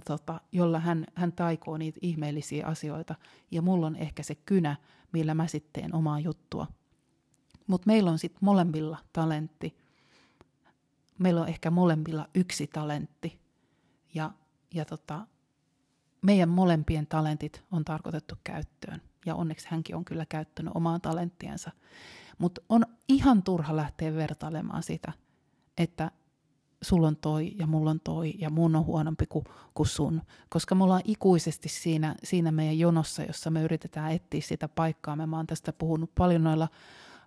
tota, 0.04 0.40
jolla 0.52 0.78
hän, 0.78 1.06
hän 1.14 1.32
taikoo 1.32 1.76
niitä 1.76 1.98
ihmeellisiä 2.02 2.66
asioita, 2.66 3.14
ja 3.50 3.62
mulla 3.62 3.86
on 3.86 3.96
ehkä 3.96 4.22
se 4.22 4.34
kynä, 4.34 4.76
millä 5.12 5.34
mä 5.34 5.46
sitten 5.46 5.94
omaa 5.94 6.20
juttua. 6.20 6.66
Mutta 7.66 7.86
meillä 7.86 8.10
on 8.10 8.18
sitten 8.18 8.38
molemmilla 8.42 8.98
talentti– 9.12 9.76
meillä 11.18 11.40
on 11.40 11.48
ehkä 11.48 11.70
molemmilla 11.70 12.28
yksi 12.34 12.66
talentti 12.66 13.38
ja, 14.14 14.30
ja 14.74 14.84
tota, 14.84 15.26
meidän 16.22 16.48
molempien 16.48 17.06
talentit 17.06 17.64
on 17.70 17.84
tarkoitettu 17.84 18.34
käyttöön. 18.44 19.02
Ja 19.26 19.34
onneksi 19.34 19.66
hänkin 19.70 19.96
on 19.96 20.04
kyllä 20.04 20.26
käyttänyt 20.28 20.72
omaa 20.76 20.98
talenttiensa. 20.98 21.70
Mutta 22.38 22.60
on 22.68 22.86
ihan 23.08 23.42
turha 23.42 23.76
lähteä 23.76 24.14
vertailemaan 24.14 24.82
sitä, 24.82 25.12
että 25.78 26.10
sulla 26.82 27.08
on 27.08 27.16
toi 27.16 27.52
ja 27.58 27.66
mulla 27.66 27.90
on 27.90 28.00
toi 28.00 28.34
ja 28.38 28.50
mun 28.50 28.76
on 28.76 28.86
huonompi 28.86 29.26
kuin, 29.26 29.44
kuin 29.74 29.86
sun. 29.86 30.22
Koska 30.48 30.74
me 30.74 30.84
ollaan 30.84 31.02
ikuisesti 31.04 31.68
siinä, 31.68 32.14
siinä 32.24 32.52
meidän 32.52 32.78
jonossa, 32.78 33.22
jossa 33.22 33.50
me 33.50 33.62
yritetään 33.62 34.12
etsiä 34.12 34.40
sitä 34.40 34.68
paikkaa. 34.68 35.26
Mä 35.26 35.36
oon 35.36 35.46
tästä 35.46 35.72
puhunut 35.72 36.14
paljon 36.14 36.44
noilla 36.44 36.68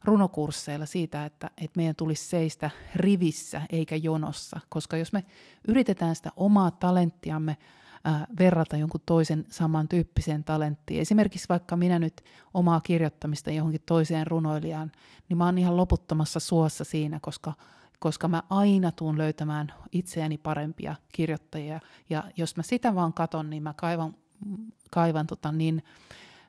runokursseilla 0.04 0.86
siitä, 0.86 1.26
että, 1.26 1.50
että 1.58 1.78
meidän 1.78 1.96
tulisi 1.96 2.26
seistä 2.26 2.70
rivissä 2.96 3.62
eikä 3.70 3.96
jonossa, 3.96 4.60
koska 4.70 4.98
jos 4.98 5.14
me 5.14 5.24
yritetään 5.68 6.16
sitä 6.16 6.32
omaa 6.36 6.72
talenttiamme 6.72 7.58
äh, 8.08 8.28
verrata 8.40 8.78
jonkun 8.78 9.02
toisen 9.06 9.46
samantyyppiseen 9.50 10.44
talenttiin, 10.44 11.02
esimerkiksi 11.02 11.50
vaikka 11.50 11.76
minä 11.76 12.00
nyt 12.00 12.24
omaa 12.54 12.82
kirjoittamista 12.82 13.52
johonkin 13.52 13.82
toiseen 13.86 14.28
runoilijaan, 14.28 14.92
niin 15.30 15.38
mä 15.38 15.46
oon 15.46 15.58
ihan 15.58 15.78
loputtomassa 15.78 16.40
suossa 16.40 16.84
siinä, 16.84 17.20
koska 17.22 17.54
koska 18.00 18.28
mä 18.28 18.44
aina 18.50 18.92
tuun 18.92 19.18
löytämään 19.18 19.74
itseäni 19.92 20.38
parempia 20.38 20.96
kirjoittajia. 21.12 21.80
Ja 22.10 22.24
jos 22.38 22.58
mä 22.58 22.64
sitä 22.64 22.96
vaan 22.96 23.14
katon, 23.14 23.50
niin 23.50 23.64
mä 23.64 23.74
kaivan, 23.74 24.16
kaivan 24.92 25.28
tota 25.28 25.52
niin 25.52 25.84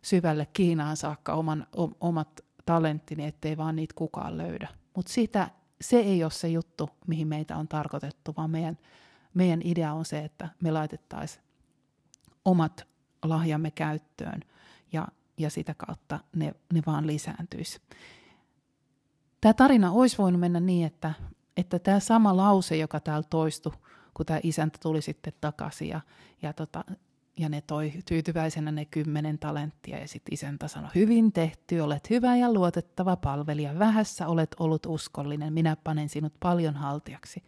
syvälle 0.02 0.46
Kiinaan 0.52 0.96
saakka 0.96 1.34
oman, 1.34 1.66
o, 1.76 1.90
omat 2.00 2.40
talenttini, 2.66 3.26
ettei 3.26 3.56
vaan 3.56 3.76
niitä 3.76 3.94
kukaan 3.94 4.38
löydä. 4.38 4.68
Mutta 4.96 5.12
sitä, 5.12 5.50
se 5.80 5.96
ei 5.96 6.24
ole 6.24 6.30
se 6.30 6.48
juttu, 6.48 6.90
mihin 7.06 7.28
meitä 7.28 7.56
on 7.56 7.68
tarkoitettu, 7.68 8.34
vaan 8.36 8.50
meidän, 8.50 8.78
meidän 9.34 9.60
idea 9.64 9.92
on 9.92 10.04
se, 10.04 10.18
että 10.18 10.48
me 10.62 10.70
laitettaisiin 10.70 11.44
omat 12.44 12.86
lahjamme 13.22 13.70
käyttöön 13.70 14.40
ja, 14.92 15.08
ja 15.38 15.50
sitä 15.50 15.74
kautta 15.74 16.20
ne, 16.36 16.54
ne 16.72 16.82
vaan 16.86 17.06
lisääntyisi. 17.06 17.80
Tämä 19.40 19.54
tarina 19.54 19.92
olisi 19.92 20.18
voinut 20.18 20.40
mennä 20.40 20.60
niin, 20.60 20.86
että, 20.86 21.14
että 21.56 21.78
tämä 21.78 22.00
sama 22.00 22.36
lause, 22.36 22.76
joka 22.76 23.00
täällä 23.00 23.26
toistui, 23.30 23.72
kun 24.14 24.26
tämä 24.26 24.40
isäntä 24.42 24.78
tuli 24.82 25.02
sitten 25.02 25.32
takaisin 25.40 25.88
ja, 25.88 26.00
ja, 26.42 26.52
tota, 26.52 26.84
ja 27.40 27.48
ne 27.48 27.60
toi 27.60 27.92
tyytyväisenä 28.08 28.72
ne 28.72 28.84
kymmenen 28.84 29.38
talenttia 29.38 29.98
ja 29.98 30.08
sitten 30.08 30.34
isäntä 30.34 30.68
sanoi, 30.68 30.90
hyvin 30.94 31.32
tehty, 31.32 31.80
olet 31.80 32.10
hyvä 32.10 32.36
ja 32.36 32.52
luotettava 32.52 33.16
palvelija, 33.16 33.78
vähässä 33.78 34.28
olet 34.28 34.56
ollut 34.58 34.86
uskollinen, 34.86 35.52
minä 35.52 35.76
panen 35.84 36.08
sinut 36.08 36.32
paljon 36.40 36.74
haltiaksi. 36.74 37.42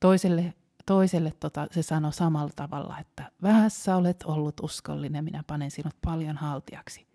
Toiselle, 0.00 0.54
toiselle 0.86 1.32
tota, 1.40 1.66
se 1.70 1.82
sanoi 1.82 2.12
samalla 2.12 2.52
tavalla, 2.56 2.98
että 2.98 3.30
vähässä 3.42 3.96
olet 3.96 4.22
ollut 4.22 4.60
uskollinen, 4.62 5.24
minä 5.24 5.44
panen 5.46 5.70
sinut 5.70 5.94
paljon 6.04 6.36
haltiaksi. 6.36 7.06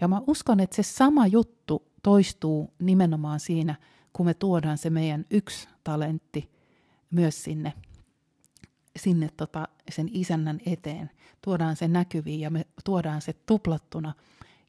Ja 0.00 0.08
mä 0.08 0.20
uskon, 0.26 0.60
että 0.60 0.76
se 0.76 0.82
sama 0.82 1.26
juttu 1.26 1.92
toistuu 2.02 2.74
nimenomaan 2.78 3.40
siinä, 3.40 3.74
kun 4.12 4.26
me 4.26 4.34
tuodaan 4.34 4.78
se 4.78 4.90
meidän 4.90 5.24
yksi 5.30 5.68
talentti 5.84 6.50
myös 7.10 7.44
sinne 7.44 7.72
sinne 8.98 9.28
tota, 9.36 9.68
sen 9.90 10.08
isännän 10.12 10.60
eteen, 10.66 11.10
tuodaan 11.42 11.76
se 11.76 11.88
näkyviin 11.88 12.40
ja 12.40 12.50
me 12.50 12.66
tuodaan 12.84 13.22
se 13.22 13.32
tuplattuna 13.32 14.12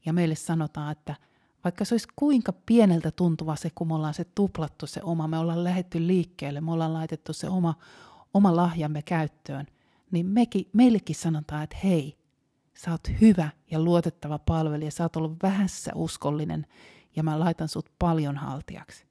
ja 0.06 0.12
meille 0.12 0.34
sanotaan, 0.34 0.92
että 0.92 1.14
vaikka 1.64 1.84
se 1.84 1.94
olisi 1.94 2.08
kuinka 2.16 2.52
pieneltä 2.52 3.10
tuntuva 3.10 3.56
se, 3.56 3.70
kun 3.74 3.88
me 3.88 3.94
ollaan 3.94 4.14
se 4.14 4.24
tuplattu 4.24 4.86
se 4.86 5.00
oma, 5.02 5.28
me 5.28 5.38
ollaan 5.38 5.64
lähetty 5.64 6.06
liikkeelle, 6.06 6.60
me 6.60 6.72
ollaan 6.72 6.92
laitettu 6.92 7.32
se 7.32 7.48
oma, 7.48 7.74
oma 8.34 8.56
lahjamme 8.56 9.02
käyttöön, 9.02 9.66
niin 10.10 10.26
mekin, 10.26 10.68
meillekin 10.72 11.16
sanotaan, 11.16 11.62
että 11.62 11.76
hei, 11.84 12.18
sä 12.74 12.90
oot 12.90 13.08
hyvä 13.20 13.50
ja 13.70 13.80
luotettava 13.80 14.38
palvelija, 14.38 14.90
sä 14.90 15.04
oot 15.04 15.16
ollut 15.16 15.42
vähässä 15.42 15.92
uskollinen 15.94 16.66
ja 17.16 17.22
mä 17.22 17.40
laitan 17.40 17.68
sut 17.68 17.90
paljon 17.98 18.36
haltiaksi. 18.36 19.05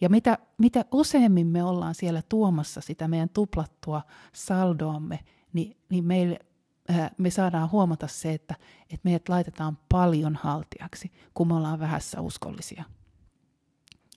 Ja 0.00 0.08
mitä, 0.08 0.38
mitä 0.58 0.84
useammin 0.92 1.46
me 1.46 1.64
ollaan 1.64 1.94
siellä 1.94 2.22
tuomassa 2.28 2.80
sitä 2.80 3.08
meidän 3.08 3.28
tuplattua 3.28 4.02
saldoamme, 4.32 5.18
niin, 5.52 5.76
niin 5.88 6.04
meille, 6.04 6.38
ää, 6.88 7.10
me 7.18 7.30
saadaan 7.30 7.70
huomata 7.70 8.08
se, 8.08 8.32
että, 8.32 8.54
että 8.82 9.00
meidät 9.04 9.28
laitetaan 9.28 9.78
paljon 9.88 10.36
haltiaksi, 10.36 11.12
kun 11.34 11.48
me 11.48 11.54
ollaan 11.54 11.80
vähässä 11.80 12.20
uskollisia. 12.20 12.84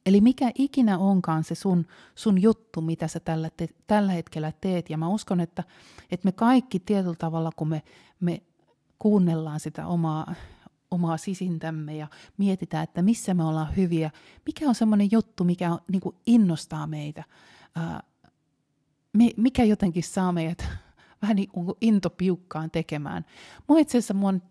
Eli 0.05 0.21
mikä 0.21 0.51
ikinä 0.55 0.97
onkaan 0.97 1.43
se 1.43 1.55
sun, 1.55 1.85
sun 2.15 2.41
juttu, 2.41 2.81
mitä 2.81 3.07
sä 3.07 3.19
tällä, 3.19 3.49
te, 3.57 3.67
tällä 3.87 4.11
hetkellä 4.11 4.51
teet. 4.61 4.89
Ja 4.89 4.97
mä 4.97 5.07
uskon, 5.07 5.39
että, 5.39 5.63
että 6.11 6.25
me 6.25 6.31
kaikki 6.31 6.79
tietyllä 6.79 7.15
tavalla, 7.15 7.49
kun 7.55 7.67
me, 7.67 7.83
me 8.19 8.43
kuunnellaan 8.99 9.59
sitä 9.59 9.87
omaa 9.87 10.33
omaa 10.93 11.17
sisintämme 11.17 11.95
ja 11.95 12.07
mietitään, 12.37 12.83
että 12.83 13.01
missä 13.01 13.33
me 13.33 13.43
ollaan 13.43 13.75
hyviä, 13.75 14.11
mikä 14.45 14.67
on 14.67 14.75
semmoinen 14.75 15.09
juttu, 15.11 15.43
mikä 15.43 15.71
on, 15.71 15.79
niin 15.91 16.01
kuin 16.01 16.15
innostaa 16.25 16.87
meitä, 16.87 17.23
ää, 17.75 18.03
mikä 19.37 19.63
jotenkin 19.63 20.03
saa 20.03 20.31
meidät 20.31 20.67
vähän 21.21 21.35
niin 21.35 21.49
kuin 21.49 21.77
intopiukkaan 21.81 22.71
tekemään. 22.71 23.25
Mua 23.67 23.79
itse 23.79 23.97
asiassa 23.97 24.13
mua 24.13 24.31
nyt, 24.31 24.43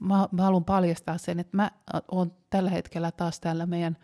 mä, 0.00 0.28
mä 0.32 0.42
haluan 0.42 0.64
paljastaa 0.64 1.18
sen, 1.18 1.40
että 1.40 1.56
mä 1.56 1.70
oon 2.10 2.32
tällä 2.50 2.70
hetkellä 2.70 3.10
taas 3.10 3.40
täällä 3.40 3.66
meidän 3.66 3.96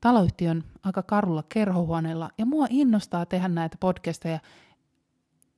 taloyhtiön 0.00 0.64
aika 0.82 1.02
karulla 1.02 1.44
kerhohuoneella, 1.48 2.30
ja 2.38 2.46
mua 2.46 2.66
innostaa 2.70 3.26
tehdä 3.26 3.48
näitä 3.48 3.76
podcasteja. 3.80 4.40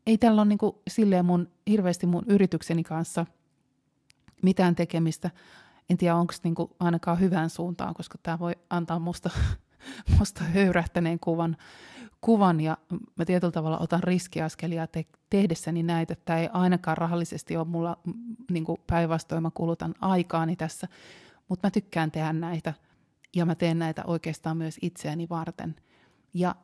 Ei 0.07 0.19
tällä 0.19 0.43
ole 0.43 0.49
niin 0.49 0.59
kuin 0.59 0.77
silleen 0.89 1.25
mun, 1.25 1.49
hirveästi 1.67 2.07
mun 2.07 2.23
yritykseni 2.27 2.83
kanssa– 2.83 3.27
mitään 4.45 4.75
tekemistä. 4.75 5.31
En 5.91 5.97
tiedä, 5.97 6.17
onko 6.17 6.35
niinku 6.43 6.77
ainakaan 6.81 7.21
hyvään 7.21 7.51
suuntaan, 7.51 7.95
koska 7.95 8.19
tämä 8.23 8.39
voi 8.39 8.53
antaa 8.71 8.99
musta, 8.99 9.31
musta 10.19 10.45
höyrähtäneen 10.45 11.21
kuvan, 11.21 11.57
kuvan 12.21 12.61
ja 12.61 12.79
mä 13.17 13.25
tietyllä 13.25 13.53
tavalla 13.53 13.79
otan 13.79 14.03
riskiaskelia 14.03 14.87
te- 14.87 15.07
tehdessäni 15.31 15.83
näitä, 15.83 16.17
tämä 16.25 16.39
ei 16.39 16.49
ainakaan 16.53 16.97
rahallisesti 16.97 17.57
ole 17.57 17.67
mulla 17.67 17.97
niinku 18.51 18.79
päinvastoin, 18.87 19.43
mä 19.43 19.51
kulutan 19.55 19.95
aikaani 20.01 20.57
tässä, 20.57 20.89
mutta 21.49 21.67
mä 21.67 21.71
tykkään 21.71 22.11
tehdä 22.11 22.33
näitä 22.33 22.75
ja 23.37 23.47
mä 23.47 23.55
teen 23.55 23.79
näitä 23.79 24.03
oikeastaan 24.07 24.57
myös 24.57 24.79
itseäni 24.83 25.29
varten. 25.29 25.77
Ja, 26.35 26.55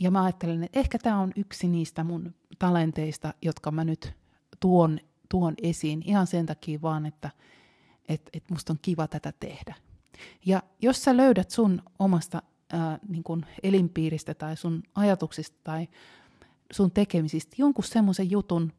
ja 0.00 0.10
mä 0.10 0.22
ajattelen, 0.22 0.64
että 0.64 0.80
ehkä 0.80 0.98
tämä 0.98 1.20
on 1.20 1.32
yksi 1.36 1.68
niistä 1.68 2.04
mun 2.04 2.34
talenteista, 2.58 3.34
jotka 3.42 3.70
mä 3.70 3.84
nyt 3.84 4.12
tuon 4.60 4.98
tuon 5.34 5.54
esiin 5.62 6.02
ihan 6.04 6.26
sen 6.26 6.46
takia 6.46 6.82
vaan, 6.82 7.06
että 7.06 7.30
et, 8.08 8.30
et 8.32 8.50
musta 8.50 8.72
on 8.72 8.78
kiva 8.82 9.08
tätä 9.08 9.32
tehdä. 9.40 9.74
Ja 10.46 10.62
jos 10.82 11.04
sä 11.04 11.16
löydät 11.16 11.50
sun 11.50 11.82
omasta 11.98 12.42
ää, 12.72 12.98
niin 13.08 13.24
kun 13.24 13.46
elinpiiristä 13.62 14.34
tai 14.34 14.56
sun 14.56 14.82
ajatuksista 14.94 15.56
tai 15.64 15.88
sun 16.72 16.90
tekemisistä 16.90 17.56
jonkun 17.58 17.84
semmoisen 17.84 18.30
jutun, 18.30 18.72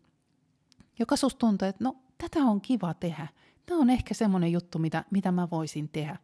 joka 1.00 1.16
susta 1.16 1.40
tuntuu, 1.40 1.68
että 1.68 1.84
no 1.84 1.96
tätä 2.18 2.40
on 2.40 2.62
kiva 2.62 2.94
tehdä. 2.94 3.28
Tämä 3.66 3.82
on 3.82 3.90
ehkä 3.90 4.14
semmoinen 4.14 4.52
juttu, 4.52 4.80
mitä, 4.80 5.06
mitä 5.12 5.32
mä 5.32 5.48
voisin 5.52 5.90
tehdä. 5.90 6.18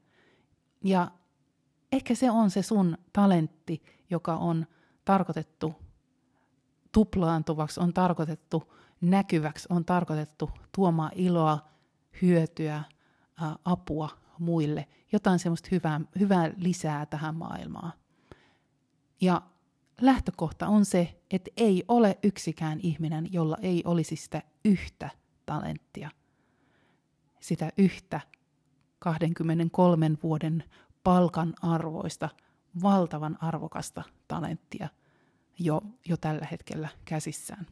Ja 0.83 1.11
ehkä 1.91 2.15
se 2.15 2.31
on 2.31 2.49
se 2.49 2.61
sun 2.61 2.97
talentti, 3.13 3.83
joka 4.09 4.35
on 4.35 4.67
tarkoitettu 5.05 5.75
tuplaantuvaksi, 6.91 7.79
on 7.79 7.93
tarkoitettu 7.93 8.71
näkyväksi 9.01 9.67
on 9.69 9.85
tarkoitettu 9.85 10.49
tuomaan 10.75 11.11
iloa, 11.15 11.59
hyötyä, 12.21 12.83
apua 13.65 14.09
muille, 14.39 14.87
jotain 15.11 15.39
semmoista 15.39 15.69
hyvää, 15.71 16.01
hyvää 16.19 16.51
lisää 16.57 17.05
tähän 17.05 17.35
maailmaan. 17.35 17.93
Ja 19.21 19.41
lähtökohta 20.01 20.67
on 20.67 20.85
se, 20.85 21.21
että 21.31 21.51
ei 21.57 21.83
ole 21.87 22.17
yksikään 22.23 22.79
ihminen, 22.83 23.33
jolla 23.33 23.57
ei 23.61 23.83
olisi 23.85 24.15
sitä 24.15 24.41
yhtä 24.65 25.09
talenttia. 25.45 26.09
Sitä 27.39 27.71
yhtä 27.77 28.21
23 28.99 30.11
vuoden 30.23 30.63
palkan 31.03 31.53
arvoista, 31.61 32.29
valtavan 32.83 33.37
arvokasta 33.41 34.03
talenttia 34.27 34.89
jo, 35.65 35.81
jo 36.09 36.17
tällä 36.17 36.47
hetkellä 36.51 36.89
käsissään. 37.05 37.67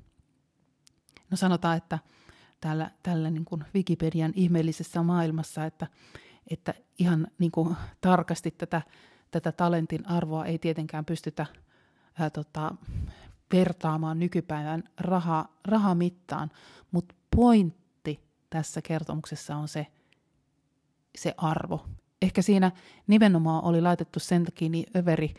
No 1.31 1.37
sanotaan, 1.37 1.77
että 1.77 1.99
täällä, 2.61 2.91
tällä 3.03 3.29
niin 3.29 3.45
kuin 3.45 3.63
Wikipedian 3.75 4.31
ihmeellisessä 4.35 5.03
maailmassa, 5.03 5.65
että, 5.65 5.87
että 6.47 6.73
ihan 6.99 7.27
niin 7.39 7.51
kuin 7.51 7.75
tarkasti 8.01 8.51
tätä, 8.51 8.81
tätä 9.31 9.51
talentin 9.51 10.09
arvoa 10.09 10.45
ei 10.45 10.59
tietenkään 10.59 11.05
pystytä 11.05 11.45
ää, 12.19 12.29
tota, 12.29 12.75
vertaamaan 13.53 14.19
nykypäivän 14.19 14.83
raha, 14.97 15.49
rahamittaan, 15.65 16.51
mutta 16.91 17.15
pointti 17.35 18.19
tässä 18.49 18.81
kertomuksessa 18.81 19.55
on 19.55 19.67
se, 19.67 19.87
se 21.17 21.33
arvo. 21.37 21.85
Ehkä 22.21 22.41
siinä 22.41 22.71
nimenomaan 23.07 23.63
oli 23.63 23.81
laitettu 23.81 24.19
sen 24.19 24.45
takia 24.45 24.69
niin 24.69 24.85
överi, 24.97 25.33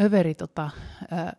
överi 0.00 0.34
tota, 0.34 0.70
ää, 1.10 1.36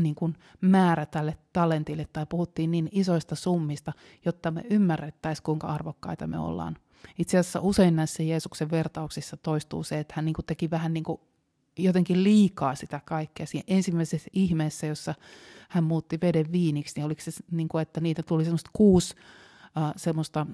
niin 0.00 0.14
kuin 0.14 0.36
määrä 0.60 1.06
tälle 1.06 1.38
talentille 1.52 2.06
tai 2.12 2.26
puhuttiin 2.26 2.70
niin 2.70 2.88
isoista 2.92 3.34
summista, 3.34 3.92
jotta 4.24 4.50
me 4.50 4.64
ymmärrettäisiin, 4.70 5.44
kuinka 5.44 5.66
arvokkaita 5.66 6.26
me 6.26 6.38
ollaan. 6.38 6.76
Itse 7.18 7.38
asiassa 7.38 7.60
usein 7.60 7.96
näissä 7.96 8.22
Jeesuksen 8.22 8.70
vertauksissa 8.70 9.36
toistuu 9.36 9.82
se, 9.82 9.98
että 9.98 10.14
hän 10.16 10.24
niin 10.24 10.34
kuin 10.34 10.46
teki 10.46 10.70
vähän 10.70 10.94
niin 10.94 11.04
kuin 11.04 11.20
jotenkin 11.78 12.24
liikaa 12.24 12.74
sitä 12.74 13.00
kaikkea. 13.04 13.46
Siinä 13.46 13.64
ensimmäisessä 13.68 14.30
ihmeessä, 14.32 14.86
jossa 14.86 15.14
hän 15.68 15.84
muutti 15.84 16.18
veden 16.22 16.52
viiniksi, 16.52 16.92
niin 16.96 17.06
oliko 17.06 17.20
se 17.22 17.30
niin 17.50 17.68
kuin, 17.68 17.82
että 17.82 18.00
niitä 18.00 18.22
tuli 18.22 18.44
semmoista 18.44 18.70
kuusi 18.72 19.14
uh, 19.76 19.92
semmoista 19.96 20.46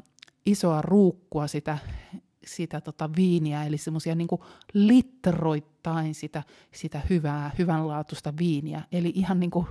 isoa 0.46 0.82
ruukkua 0.82 1.46
sitä 1.46 1.78
sitä 2.48 2.80
tota 2.80 3.10
viiniä, 3.16 3.64
eli 3.64 3.78
semmoisia 3.78 4.14
niin 4.14 4.28
litroittain 4.72 6.14
sitä, 6.14 6.42
sitä 6.72 7.00
hyvää, 7.10 7.50
hyvänlaatuista 7.58 8.32
viiniä. 8.38 8.82
Eli 8.92 9.12
ihan 9.14 9.40
niin 9.40 9.50
kuin, 9.50 9.66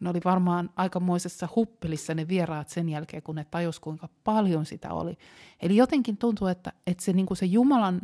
ne 0.00 0.10
oli 0.10 0.20
varmaan 0.24 0.70
aikamoisessa 0.76 1.48
huppelissa 1.56 2.14
ne 2.14 2.28
vieraat 2.28 2.68
sen 2.68 2.88
jälkeen, 2.88 3.22
kun 3.22 3.34
ne 3.34 3.46
tajus 3.50 3.80
kuinka 3.80 4.08
paljon 4.24 4.66
sitä 4.66 4.92
oli. 4.92 5.18
Eli 5.62 5.76
jotenkin 5.76 6.16
tuntuu, 6.16 6.48
että, 6.48 6.72
että 6.86 7.04
se, 7.04 7.12
niin 7.12 7.26
kuin 7.26 7.36
se 7.36 7.46
Jumalan 7.46 8.00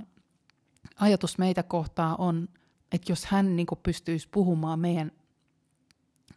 ajatus 0.97 1.39
meitä 1.39 1.63
kohtaa 1.63 2.17
on, 2.17 2.49
että 2.93 3.13
jos 3.13 3.27
hän 3.27 3.57
niin 3.57 3.67
kuin 3.67 3.79
pystyisi 3.83 4.29
puhumaan 4.31 4.79
meidän 4.79 5.13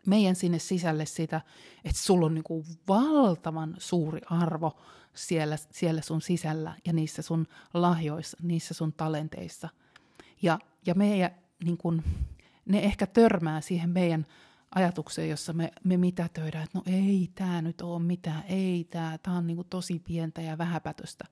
meidän 0.06 0.36
sinne 0.36 0.60
sisälle 0.60 1.06
sitä, 1.06 1.42
että 1.86 2.02
sulla 2.02 2.26
on 2.26 2.34
niin 2.34 2.44
kuin 2.44 2.66
valtavan 2.88 3.76
suuri 3.78 4.22
arvo 4.26 4.80
siellä, 5.14 5.58
siellä 5.72 6.02
sun 6.02 6.22
sisällä 6.22 6.76
ja 6.86 6.94
niissä 6.94 7.22
sun 7.22 7.48
lahjoissa, 7.74 8.38
niissä 8.42 8.74
sun 8.74 8.94
talenteissa. 8.94 9.70
Ja, 10.42 10.60
ja 10.86 10.96
meidän, 10.96 11.32
niin 11.64 11.78
kuin, 11.78 12.04
ne 12.66 12.80
ehkä 12.80 13.08
törmää 13.08 13.62
siihen 13.62 13.90
meidän 13.90 14.26
ajatukseen, 14.76 15.30
jossa 15.30 15.54
me, 15.54 15.72
me 15.84 15.98
mitätöidään, 15.98 16.64
että 16.64 16.78
no 16.78 16.84
ei 16.86 17.30
tämä 17.36 17.62
nyt 17.62 17.82
ole 17.82 18.02
mitään, 18.02 18.44
ei 18.48 18.88
tämä, 18.90 19.18
tämä 19.18 19.38
on 19.38 19.56
kuin 19.56 19.68
tosi 19.70 20.00
pientä 20.00 20.42
ja 20.42 20.58
vähäpätöstä. 20.58 21.26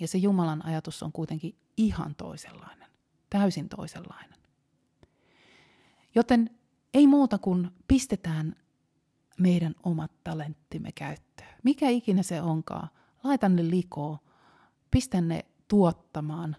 Ja 0.00 0.08
se 0.08 0.18
Jumalan 0.18 0.66
ajatus 0.66 1.02
on 1.02 1.12
kuitenkin 1.12 1.58
ihan 1.76 2.14
toisenlainen, 2.14 2.88
täysin 3.30 3.68
toisenlainen. 3.68 4.38
Joten 6.14 6.50
ei 6.94 7.06
muuta 7.06 7.38
kuin 7.38 7.70
pistetään 7.88 8.56
meidän 9.38 9.74
omat 9.82 10.12
talenttimme 10.24 10.92
käyttöön. 10.92 11.54
Mikä 11.62 11.88
ikinä 11.88 12.22
se 12.22 12.42
onkaan. 12.42 12.88
Laita 13.24 13.48
ne 13.48 13.70
likoon, 13.70 14.18
pistä 14.90 15.20
ne 15.20 15.44
tuottamaan. 15.68 16.56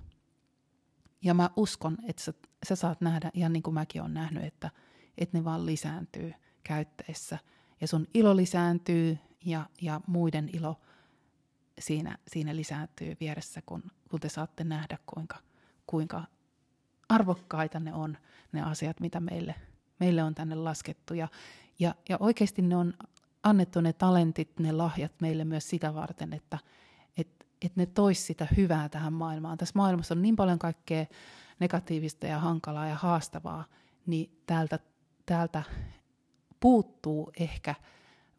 Ja 1.22 1.34
mä 1.34 1.50
uskon, 1.56 1.98
että 2.08 2.24
sä, 2.24 2.34
sä 2.68 2.76
saat 2.76 3.02
nähdä, 3.02 3.32
ihan 3.34 3.54
niin 3.54 3.64
kuin 3.64 3.74
mäkin 3.74 4.02
olen 4.02 4.14
nähnyt, 4.14 4.44
että, 4.44 4.72
että 5.18 5.38
ne 5.38 5.44
vaan 5.44 5.66
lisääntyy 5.66 6.34
käyttäessä. 6.64 7.40
Ja 7.82 7.88
sun 7.88 8.08
ilo 8.14 8.36
lisääntyy 8.36 9.18
ja, 9.46 9.70
ja 9.82 10.02
muiden 10.08 10.50
ilo 10.54 10.82
siinä, 11.80 12.18
siinä 12.28 12.56
lisääntyy 12.56 13.18
vieressä, 13.20 13.62
kun, 13.66 13.84
kun 14.10 14.20
te 14.20 14.30
saatte 14.30 14.64
nähdä, 14.64 14.98
kuinka, 15.06 15.38
kuinka 15.88 16.24
arvokkaita 17.10 17.80
ne 17.80 17.94
on, 17.94 18.18
ne 18.52 18.62
asiat, 18.62 19.00
mitä 19.00 19.20
meille, 19.20 19.56
meille 20.00 20.24
on 20.24 20.36
tänne 20.36 20.56
laskettu. 20.56 21.14
Ja, 21.14 21.28
ja, 21.80 21.96
ja 22.10 22.18
oikeasti 22.20 22.62
ne 22.62 22.76
on 22.76 22.94
annettu 23.44 23.82
ne 23.82 23.94
talentit, 23.94 24.60
ne 24.60 24.72
lahjat 24.72 25.12
meille 25.22 25.46
myös 25.46 25.70
sitä 25.70 25.94
varten, 25.94 26.34
että 26.34 26.58
et, 27.18 27.48
et 27.62 27.76
ne 27.76 27.86
tois 27.86 28.28
sitä 28.28 28.48
hyvää 28.58 28.90
tähän 28.90 29.14
maailmaan. 29.14 29.58
Tässä 29.58 29.74
maailmassa 29.76 30.14
on 30.14 30.22
niin 30.22 30.36
paljon 30.36 30.60
kaikkea 30.60 31.06
negatiivista 31.60 32.28
ja 32.28 32.40
hankalaa 32.40 32.88
ja 32.88 32.96
haastavaa, 32.96 33.66
niin 34.06 34.42
täältä, 34.46 34.80
täältä 35.26 35.64
puuttuu 36.60 37.32
ehkä 37.40 37.76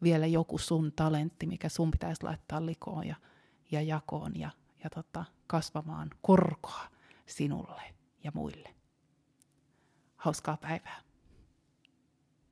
vielä 0.03 0.25
joku 0.25 0.57
sun 0.57 0.91
talentti, 0.95 1.47
mikä 1.47 1.69
sun 1.69 1.91
pitäisi 1.91 2.23
laittaa 2.23 2.65
likoon 2.65 3.07
ja, 3.07 3.15
ja 3.71 3.81
jakoon 3.81 4.39
ja, 4.39 4.51
ja 4.83 4.89
tota, 4.89 5.25
kasvamaan 5.47 6.09
korkoa 6.21 6.87
sinulle 7.25 7.81
ja 8.23 8.31
muille. 8.33 8.75
Hauskaa 10.17 10.57
päivää. 10.57 11.06